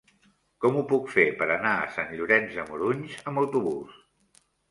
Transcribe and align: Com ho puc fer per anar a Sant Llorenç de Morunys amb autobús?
Com 0.63 0.77
ho 0.79 0.79
puc 0.91 1.09
fer 1.15 1.25
per 1.41 1.47
anar 1.57 1.73
a 1.81 1.91
Sant 1.99 2.09
Llorenç 2.21 2.57
de 2.61 2.65
Morunys 2.71 3.21
amb 3.33 3.43
autobús? 3.45 4.01